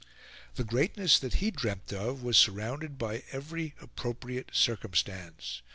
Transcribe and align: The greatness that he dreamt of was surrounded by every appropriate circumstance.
The 0.55 0.63
greatness 0.63 1.19
that 1.19 1.35
he 1.35 1.51
dreamt 1.51 1.93
of 1.93 2.23
was 2.23 2.35
surrounded 2.35 2.97
by 2.97 3.21
every 3.31 3.75
appropriate 3.79 4.49
circumstance. 4.51 5.61